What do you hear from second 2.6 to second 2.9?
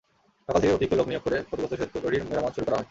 করা হয়।